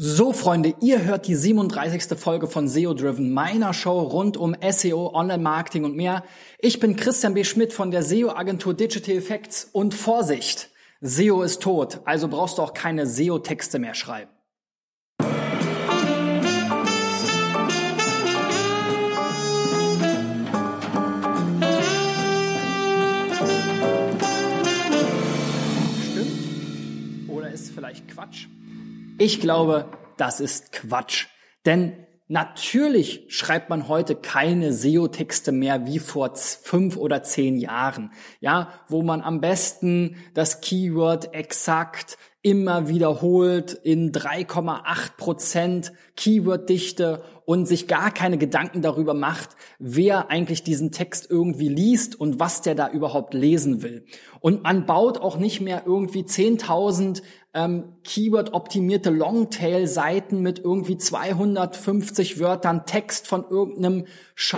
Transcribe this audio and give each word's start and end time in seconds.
So, 0.00 0.32
Freunde, 0.32 0.76
ihr 0.80 1.02
hört 1.02 1.26
die 1.26 1.34
37. 1.34 2.16
Folge 2.16 2.46
von 2.46 2.68
SEO 2.68 2.94
Driven, 2.94 3.32
meiner 3.32 3.74
Show 3.74 3.98
rund 3.98 4.36
um 4.36 4.54
SEO, 4.70 5.12
Online-Marketing 5.12 5.82
und 5.82 5.96
mehr. 5.96 6.22
Ich 6.60 6.78
bin 6.78 6.94
Christian 6.94 7.34
B. 7.34 7.42
Schmidt 7.42 7.72
von 7.72 7.90
der 7.90 8.04
SEO-Agentur 8.04 8.74
Digital 8.74 9.16
Effects 9.16 9.68
und 9.72 9.94
Vorsicht, 9.94 10.70
SEO 11.00 11.42
ist 11.42 11.62
tot, 11.62 12.00
also 12.04 12.28
brauchst 12.28 12.58
du 12.58 12.62
auch 12.62 12.74
keine 12.74 13.08
SEO-Texte 13.08 13.80
mehr 13.80 13.94
schreiben. 13.94 14.30
Ich 29.20 29.40
glaube, 29.40 29.86
das 30.16 30.38
ist 30.38 30.70
Quatsch. 30.70 31.26
Denn 31.66 32.06
natürlich 32.28 33.24
schreibt 33.30 33.68
man 33.68 33.88
heute 33.88 34.14
keine 34.14 34.72
SEO-Texte 34.72 35.50
mehr 35.50 35.86
wie 35.86 35.98
vor 35.98 36.36
fünf 36.36 36.96
oder 36.96 37.24
zehn 37.24 37.56
Jahren. 37.56 38.12
Ja, 38.38 38.72
wo 38.86 39.02
man 39.02 39.20
am 39.22 39.40
besten 39.40 40.16
das 40.34 40.60
Keyword 40.60 41.34
exakt 41.34 42.16
immer 42.48 42.88
wiederholt 42.88 43.74
in 43.74 44.10
3,8 44.10 45.18
Prozent 45.18 45.92
Keyworddichte 46.16 47.22
und 47.44 47.68
sich 47.68 47.88
gar 47.88 48.10
keine 48.10 48.38
Gedanken 48.38 48.80
darüber 48.80 49.12
macht, 49.12 49.50
wer 49.78 50.30
eigentlich 50.30 50.62
diesen 50.62 50.90
Text 50.90 51.30
irgendwie 51.30 51.68
liest 51.68 52.18
und 52.18 52.40
was 52.40 52.62
der 52.62 52.74
da 52.74 52.88
überhaupt 52.88 53.34
lesen 53.34 53.82
will. 53.82 54.06
Und 54.40 54.62
man 54.62 54.86
baut 54.86 55.18
auch 55.18 55.36
nicht 55.36 55.60
mehr 55.60 55.82
irgendwie 55.84 56.22
10.000 56.22 57.20
ähm, 57.52 57.96
Keyword-optimierte 58.04 59.10
Longtail-Seiten 59.10 60.40
mit 60.40 60.58
irgendwie 60.58 60.96
250 60.96 62.40
Wörtern 62.40 62.86
Text 62.86 63.26
von 63.26 63.44
irgendeinem 63.50 64.06
Sch 64.34 64.56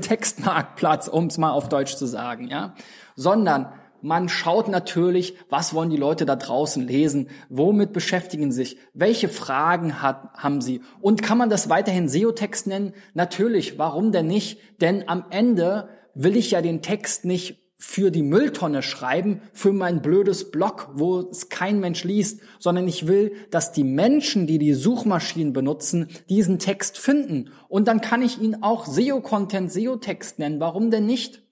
Textmarktplatz, 0.00 1.08
um 1.08 1.26
es 1.26 1.36
mal 1.36 1.50
auf 1.50 1.68
Deutsch 1.68 1.96
zu 1.96 2.06
sagen, 2.06 2.48
ja, 2.48 2.74
sondern 3.16 3.68
man 4.06 4.28
schaut 4.28 4.68
natürlich, 4.68 5.34
was 5.48 5.74
wollen 5.74 5.90
die 5.90 5.96
Leute 5.96 6.26
da 6.26 6.36
draußen 6.36 6.86
lesen, 6.86 7.28
womit 7.48 7.92
beschäftigen 7.92 8.52
sich, 8.52 8.76
welche 8.94 9.28
Fragen 9.28 10.00
hat, 10.00 10.32
haben 10.34 10.60
sie 10.60 10.80
und 11.00 11.24
kann 11.24 11.38
man 11.38 11.50
das 11.50 11.68
weiterhin 11.68 12.08
SEO-Text 12.08 12.68
nennen? 12.68 12.94
Natürlich, 13.14 13.78
warum 13.78 14.12
denn 14.12 14.28
nicht? 14.28 14.60
Denn 14.80 15.08
am 15.08 15.24
Ende 15.30 15.88
will 16.14 16.36
ich 16.36 16.52
ja 16.52 16.62
den 16.62 16.82
Text 16.82 17.24
nicht 17.24 17.58
für 17.78 18.12
die 18.12 18.22
Mülltonne 18.22 18.80
schreiben, 18.82 19.42
für 19.52 19.72
mein 19.72 20.02
blödes 20.02 20.52
Blog, 20.52 20.88
wo 20.94 21.18
es 21.18 21.48
kein 21.48 21.80
Mensch 21.80 22.04
liest, 22.04 22.40
sondern 22.60 22.86
ich 22.86 23.08
will, 23.08 23.32
dass 23.50 23.72
die 23.72 23.84
Menschen, 23.84 24.46
die 24.46 24.58
die 24.58 24.74
Suchmaschinen 24.74 25.52
benutzen, 25.52 26.06
diesen 26.30 26.60
Text 26.60 26.96
finden. 26.96 27.50
Und 27.68 27.88
dann 27.88 28.00
kann 28.00 28.22
ich 28.22 28.40
ihn 28.40 28.62
auch 28.62 28.86
SEO-Content, 28.86 29.72
SEO-Text 29.72 30.38
nennen. 30.38 30.60
Warum 30.60 30.92
denn 30.92 31.06
nicht? 31.06 31.42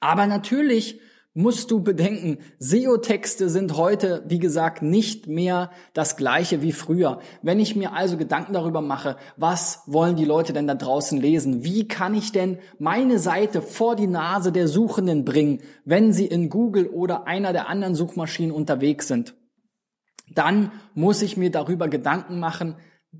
Aber 0.00 0.26
natürlich 0.26 1.00
musst 1.34 1.70
du 1.70 1.82
bedenken, 1.82 2.38
SEO-Texte 2.58 3.48
sind 3.48 3.76
heute, 3.76 4.22
wie 4.26 4.38
gesagt, 4.38 4.82
nicht 4.82 5.26
mehr 5.26 5.70
das 5.94 6.16
gleiche 6.16 6.60
wie 6.60 6.72
früher. 6.72 7.20
Wenn 7.40 7.58
ich 7.58 7.74
mir 7.74 7.94
also 7.94 8.18
Gedanken 8.18 8.52
darüber 8.52 8.82
mache, 8.82 9.16
was 9.36 9.82
wollen 9.86 10.16
die 10.16 10.26
Leute 10.26 10.52
denn 10.52 10.66
da 10.66 10.74
draußen 10.74 11.18
lesen? 11.18 11.64
Wie 11.64 11.88
kann 11.88 12.14
ich 12.14 12.32
denn 12.32 12.58
meine 12.78 13.18
Seite 13.18 13.62
vor 13.62 13.96
die 13.96 14.06
Nase 14.06 14.52
der 14.52 14.68
Suchenden 14.68 15.24
bringen, 15.24 15.60
wenn 15.84 16.12
sie 16.12 16.26
in 16.26 16.50
Google 16.50 16.86
oder 16.86 17.26
einer 17.26 17.52
der 17.52 17.68
anderen 17.68 17.94
Suchmaschinen 17.94 18.52
unterwegs 18.52 19.08
sind? 19.08 19.34
Dann 20.34 20.70
muss 20.94 21.22
ich 21.22 21.36
mir 21.36 21.50
darüber 21.50 21.88
Gedanken 21.88 22.40
machen, 22.40 22.76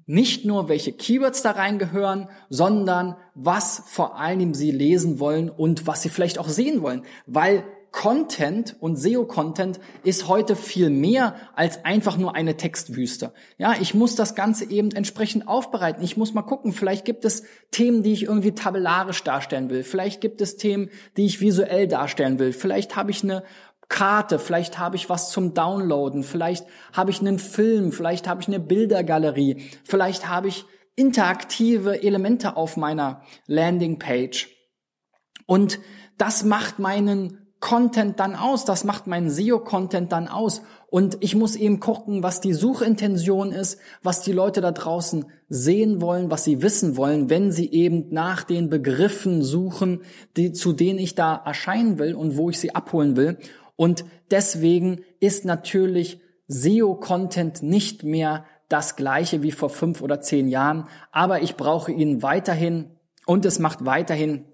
nicht 0.06 0.44
nur 0.46 0.68
welche 0.68 0.92
Keywords 0.92 1.42
da 1.42 1.50
reingehören, 1.52 2.28
sondern 2.48 3.16
was 3.34 3.82
vor 3.86 4.18
allem 4.18 4.54
sie 4.54 4.70
lesen 4.70 5.18
wollen 5.18 5.50
und 5.50 5.86
was 5.86 6.02
sie 6.02 6.08
vielleicht 6.08 6.38
auch 6.38 6.48
sehen 6.48 6.80
wollen, 6.82 7.02
weil 7.26 7.64
Content 7.92 8.74
und 8.80 8.96
SEO-Content 8.96 9.78
ist 10.02 10.26
heute 10.26 10.56
viel 10.56 10.88
mehr 10.88 11.36
als 11.54 11.84
einfach 11.84 12.16
nur 12.16 12.34
eine 12.34 12.56
Textwüste. 12.56 13.34
Ja, 13.58 13.74
ich 13.80 13.92
muss 13.94 14.16
das 14.16 14.34
Ganze 14.34 14.68
eben 14.70 14.90
entsprechend 14.92 15.46
aufbereiten. 15.46 16.02
Ich 16.02 16.16
muss 16.16 16.32
mal 16.32 16.42
gucken, 16.42 16.72
vielleicht 16.72 17.04
gibt 17.04 17.26
es 17.26 17.44
Themen, 17.70 18.02
die 18.02 18.14
ich 18.14 18.24
irgendwie 18.24 18.52
tabellarisch 18.52 19.22
darstellen 19.22 19.68
will. 19.68 19.84
Vielleicht 19.84 20.22
gibt 20.22 20.40
es 20.40 20.56
Themen, 20.56 20.88
die 21.18 21.26
ich 21.26 21.42
visuell 21.42 21.86
darstellen 21.86 22.38
will. 22.38 22.54
Vielleicht 22.54 22.96
habe 22.96 23.10
ich 23.10 23.22
eine 23.22 23.44
Karte, 23.90 24.38
vielleicht 24.38 24.78
habe 24.78 24.96
ich 24.96 25.10
was 25.10 25.30
zum 25.30 25.52
Downloaden, 25.52 26.22
vielleicht 26.22 26.66
habe 26.94 27.10
ich 27.10 27.20
einen 27.20 27.38
Film, 27.38 27.92
vielleicht 27.92 28.26
habe 28.26 28.40
ich 28.40 28.48
eine 28.48 28.58
Bildergalerie, 28.58 29.68
vielleicht 29.84 30.28
habe 30.30 30.48
ich 30.48 30.64
interaktive 30.96 32.02
Elemente 32.02 32.56
auf 32.56 32.78
meiner 32.78 33.22
Landingpage. 33.46 34.48
Und 35.44 35.78
das 36.16 36.42
macht 36.42 36.78
meinen 36.78 37.51
Content 37.62 38.20
dann 38.20 38.34
aus? 38.34 38.66
Das 38.66 38.84
macht 38.84 39.06
mein 39.06 39.30
SEO-Content 39.30 40.12
dann 40.12 40.28
aus. 40.28 40.60
Und 40.90 41.16
ich 41.20 41.34
muss 41.34 41.56
eben 41.56 41.80
gucken, 41.80 42.22
was 42.22 42.42
die 42.42 42.52
Suchintention 42.52 43.52
ist, 43.52 43.78
was 44.02 44.20
die 44.20 44.32
Leute 44.32 44.60
da 44.60 44.72
draußen 44.72 45.24
sehen 45.48 46.02
wollen, 46.02 46.30
was 46.30 46.44
sie 46.44 46.60
wissen 46.60 46.98
wollen, 46.98 47.30
wenn 47.30 47.50
sie 47.50 47.70
eben 47.70 48.08
nach 48.10 48.42
den 48.42 48.68
Begriffen 48.68 49.42
suchen, 49.42 50.02
die, 50.36 50.52
zu 50.52 50.74
denen 50.74 50.98
ich 50.98 51.14
da 51.14 51.34
erscheinen 51.34 51.98
will 51.98 52.14
und 52.14 52.36
wo 52.36 52.50
ich 52.50 52.58
sie 52.58 52.74
abholen 52.74 53.16
will. 53.16 53.38
Und 53.76 54.04
deswegen 54.30 55.00
ist 55.20 55.44
natürlich 55.44 56.20
SEO-Content 56.48 57.62
nicht 57.62 58.02
mehr 58.02 58.44
das 58.68 58.96
gleiche 58.96 59.42
wie 59.42 59.52
vor 59.52 59.70
fünf 59.70 60.02
oder 60.02 60.20
zehn 60.20 60.48
Jahren, 60.48 60.88
aber 61.12 61.42
ich 61.42 61.56
brauche 61.56 61.92
ihn 61.92 62.22
weiterhin 62.22 62.90
und 63.24 63.44
es 63.44 63.58
macht 63.58 63.84
weiterhin 63.84 64.46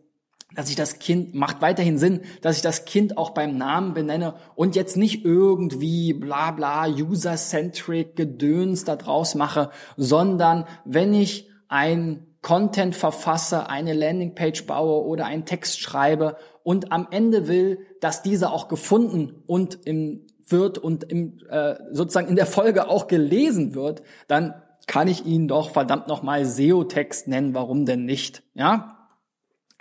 dass 0.55 0.71
ich 0.71 0.77
das 0.77 0.99
Kind, 0.99 1.35
macht 1.35 1.61
weiterhin 1.61 1.99
Sinn, 1.99 2.23
dass 2.41 2.57
ich 2.57 2.63
das 2.63 2.85
Kind 2.85 3.19
auch 3.19 3.31
beim 3.31 3.59
Namen 3.59 3.95
benenne 3.95 4.35
und 4.55 4.77
jetzt 4.77 4.97
nicht 4.97 5.25
irgendwie 5.25 6.15
bla 6.15 6.53
bla 6.53 6.87
user-centric 6.87 8.17
Gedöns 8.17 8.85
da 8.85 8.97
draus 8.97 9.35
mache, 9.35 9.71
sondern 9.97 10.65
wenn 10.85 11.13
ich 11.13 11.51
ein 11.69 12.27
Content 12.41 12.97
verfasse, 12.97 13.69
eine 13.69 13.93
Landingpage 13.93 14.67
baue 14.67 15.05
oder 15.05 15.27
einen 15.27 15.45
Text 15.45 15.81
schreibe 15.81 16.37
und 16.63 16.93
am 16.93 17.09
Ende 17.11 17.47
will, 17.47 17.81
dass 18.01 18.23
dieser 18.23 18.53
auch 18.53 18.69
gefunden 18.69 19.43
und 19.47 19.87
im 19.87 20.27
wird 20.51 20.79
und 20.79 21.05
im, 21.05 21.39
äh, 21.51 21.75
sozusagen 21.93 22.29
in 22.29 22.37
der 22.37 22.47
Folge 22.47 22.89
auch 22.89 23.07
gelesen 23.07 23.75
wird, 23.75 24.03
dann 24.29 24.55
kann 24.87 25.09
ich 25.09 25.27
ihn 25.27 25.47
doch 25.47 25.71
verdammt 25.71 26.09
nochmal 26.09 26.47
SEO-Text 26.47 27.29
nennen, 27.29 27.55
warum 27.55 27.85
denn 27.85 28.07
nicht? 28.07 28.43
Ja? 28.55 28.98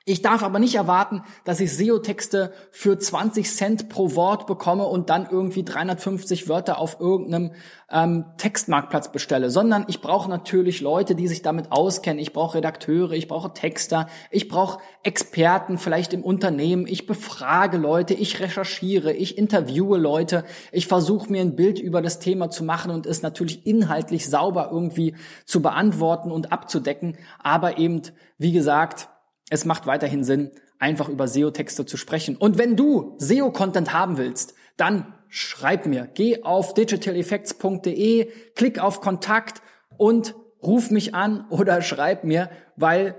Ich 0.09 0.21
darf 0.21 0.41
aber 0.41 0.57
nicht 0.57 0.75
erwarten, 0.75 1.21
dass 1.43 1.59
ich 1.59 1.75
SEO-Texte 1.75 2.53
für 2.71 2.97
20 2.97 3.53
Cent 3.53 3.89
pro 3.89 4.15
Wort 4.15 4.47
bekomme 4.47 4.85
und 4.85 5.09
dann 5.09 5.27
irgendwie 5.29 5.65
350 5.65 6.47
Wörter 6.47 6.79
auf 6.79 7.01
irgendeinem 7.01 7.51
ähm, 7.91 8.23
Textmarktplatz 8.37 9.11
bestelle, 9.11 9.49
sondern 9.49 9.83
ich 9.89 9.99
brauche 9.99 10.29
natürlich 10.29 10.79
Leute, 10.79 11.13
die 11.13 11.27
sich 11.27 11.41
damit 11.41 11.73
auskennen. 11.73 12.19
Ich 12.19 12.31
brauche 12.31 12.55
Redakteure, 12.55 13.11
ich 13.11 13.27
brauche 13.27 13.51
Texter, 13.53 14.07
ich 14.31 14.47
brauche 14.47 14.79
Experten 15.03 15.77
vielleicht 15.77 16.13
im 16.13 16.23
Unternehmen. 16.23 16.87
Ich 16.87 17.05
befrage 17.05 17.75
Leute, 17.75 18.13
ich 18.13 18.39
recherchiere, 18.39 19.11
ich 19.11 19.37
interviewe 19.37 19.97
Leute, 19.97 20.45
ich 20.71 20.87
versuche 20.87 21.29
mir 21.29 21.41
ein 21.41 21.57
Bild 21.57 21.79
über 21.79 22.01
das 22.01 22.19
Thema 22.19 22.49
zu 22.49 22.63
machen 22.63 22.91
und 22.91 23.05
es 23.05 23.23
natürlich 23.23 23.67
inhaltlich 23.67 24.29
sauber 24.29 24.69
irgendwie 24.71 25.17
zu 25.43 25.61
beantworten 25.61 26.31
und 26.31 26.53
abzudecken. 26.53 27.17
Aber 27.43 27.77
eben, 27.77 28.03
wie 28.37 28.53
gesagt, 28.53 29.09
es 29.49 29.65
macht 29.65 29.87
weiterhin 29.87 30.23
Sinn, 30.23 30.51
einfach 30.79 31.09
über 31.09 31.27
SEO-Texte 31.27 31.85
zu 31.85 31.97
sprechen. 31.97 32.35
Und 32.35 32.57
wenn 32.57 32.75
du 32.75 33.15
SEO-Content 33.17 33.93
haben 33.93 34.17
willst, 34.17 34.53
dann 34.75 35.13
schreib 35.29 35.85
mir. 35.85 36.07
Geh 36.13 36.43
auf 36.43 36.73
digitaleffects.de, 36.73 38.29
klick 38.55 38.79
auf 38.79 39.01
Kontakt 39.01 39.61
und 39.97 40.35
ruf 40.61 40.91
mich 40.91 41.15
an 41.15 41.45
oder 41.49 41.81
schreib 41.81 42.23
mir, 42.23 42.49
weil 42.75 43.15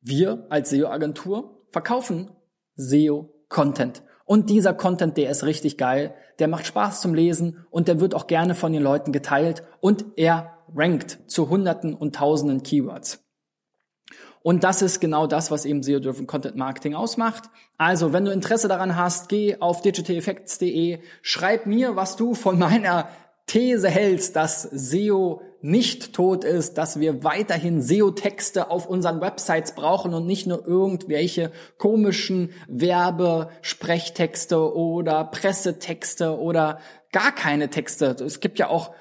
wir 0.00 0.46
als 0.50 0.70
SEO-Agentur 0.70 1.64
verkaufen 1.70 2.30
SEO-Content. 2.76 4.02
Und 4.24 4.50
dieser 4.50 4.74
Content, 4.74 5.16
der 5.16 5.30
ist 5.30 5.44
richtig 5.44 5.78
geil, 5.78 6.14
der 6.38 6.48
macht 6.48 6.66
Spaß 6.66 7.00
zum 7.00 7.14
Lesen 7.14 7.64
und 7.70 7.88
der 7.88 8.00
wird 8.00 8.14
auch 8.14 8.26
gerne 8.26 8.54
von 8.54 8.72
den 8.72 8.82
Leuten 8.82 9.12
geteilt 9.12 9.62
und 9.80 10.04
er 10.16 10.58
rankt 10.74 11.18
zu 11.26 11.48
Hunderten 11.50 11.94
und 11.94 12.14
Tausenden 12.16 12.62
Keywords. 12.62 13.21
Und 14.42 14.64
das 14.64 14.82
ist 14.82 15.00
genau 15.00 15.26
das, 15.26 15.50
was 15.50 15.64
eben 15.64 15.82
SEO-Driven 15.82 16.26
Content 16.26 16.56
Marketing 16.56 16.94
ausmacht. 16.94 17.44
Also, 17.78 18.12
wenn 18.12 18.24
du 18.24 18.32
Interesse 18.32 18.68
daran 18.68 18.96
hast, 18.96 19.28
geh 19.28 19.56
auf 19.60 19.82
digitaleffects.de, 19.82 20.98
schreib 21.22 21.66
mir, 21.66 21.96
was 21.96 22.16
du 22.16 22.34
von 22.34 22.58
meiner 22.58 23.08
These 23.46 23.88
hältst, 23.88 24.36
dass 24.36 24.62
SEO 24.62 25.42
nicht 25.60 26.12
tot 26.12 26.44
ist, 26.44 26.76
dass 26.76 26.98
wir 26.98 27.22
weiterhin 27.22 27.80
SEO-Texte 27.80 28.70
auf 28.70 28.86
unseren 28.86 29.20
Websites 29.20 29.74
brauchen 29.74 30.12
und 30.12 30.26
nicht 30.26 30.46
nur 30.46 30.66
irgendwelche 30.66 31.52
komischen 31.78 32.50
Werbesprechtexte 32.66 34.74
oder 34.74 35.24
Pressetexte 35.24 36.38
oder 36.38 36.80
gar 37.12 37.32
keine 37.32 37.70
Texte. 37.70 38.16
Es 38.24 38.40
gibt 38.40 38.58
ja 38.58 38.68
auch 38.68 38.92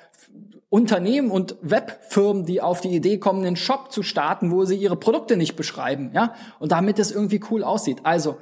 Unternehmen 0.71 1.31
und 1.31 1.57
Webfirmen, 1.61 2.45
die 2.45 2.61
auf 2.61 2.79
die 2.79 2.95
Idee 2.95 3.17
kommen, 3.17 3.45
einen 3.45 3.57
Shop 3.57 3.91
zu 3.91 4.03
starten, 4.03 4.51
wo 4.51 4.63
sie 4.63 4.77
ihre 4.77 4.95
Produkte 4.95 5.35
nicht 5.35 5.57
beschreiben, 5.57 6.11
ja, 6.13 6.33
und 6.59 6.71
damit 6.71 6.97
es 6.97 7.11
irgendwie 7.11 7.41
cool 7.51 7.65
aussieht. 7.65 7.97
Also, 8.03 8.37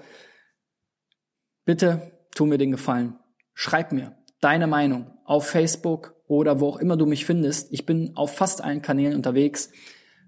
bitte 1.66 2.12
tu 2.36 2.46
mir 2.46 2.60
den 2.60 2.70
Gefallen. 2.70 3.18
Schreib 3.56 3.92
mir 3.92 4.16
deine 4.42 4.68
Meinung 4.68 5.08
auf 5.26 5.48
Facebook 5.48 6.14
oder 6.28 6.60
wo 6.60 6.68
auch 6.68 6.78
immer 6.78 6.98
du 6.98 7.08
mich 7.08 7.26
findest. 7.26 7.74
Ich 7.74 7.88
bin 7.88 8.12
auf 8.16 8.36
fast 8.36 8.64
allen 8.64 8.84
Kanälen 8.84 9.16
unterwegs. 9.16 9.72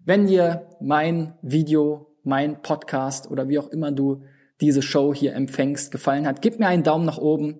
Wenn 0.03 0.25
dir 0.25 0.75
mein 0.81 1.37
Video, 1.43 2.17
mein 2.23 2.63
Podcast 2.63 3.29
oder 3.29 3.47
wie 3.47 3.59
auch 3.59 3.67
immer 3.67 3.91
du 3.91 4.23
diese 4.59 4.81
Show 4.81 5.13
hier 5.13 5.35
empfängst, 5.35 5.91
gefallen 5.91 6.25
hat, 6.25 6.41
gib 6.41 6.57
mir 6.57 6.67
einen 6.67 6.81
Daumen 6.81 7.05
nach 7.05 7.19
oben, 7.19 7.59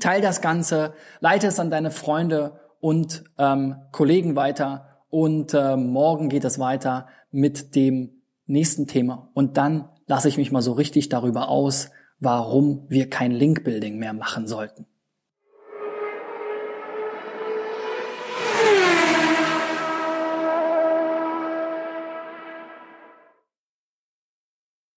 teil 0.00 0.22
das 0.22 0.40
Ganze, 0.40 0.94
leite 1.20 1.48
es 1.48 1.60
an 1.60 1.70
deine 1.70 1.90
Freunde 1.90 2.61
und 2.82 3.22
ähm, 3.38 3.76
Kollegen 3.92 4.34
weiter 4.34 5.04
und 5.08 5.54
äh, 5.54 5.76
morgen 5.76 6.28
geht 6.28 6.44
es 6.44 6.58
weiter 6.58 7.06
mit 7.30 7.76
dem 7.76 8.22
nächsten 8.46 8.88
Thema 8.88 9.30
und 9.34 9.56
dann 9.56 9.88
lasse 10.06 10.28
ich 10.28 10.36
mich 10.36 10.50
mal 10.50 10.62
so 10.62 10.72
richtig 10.72 11.08
darüber 11.08 11.48
aus, 11.48 11.90
warum 12.18 12.84
wir 12.88 13.08
kein 13.08 13.30
Link-Building 13.30 13.98
mehr 13.98 14.12
machen 14.12 14.48
sollten. 14.48 14.86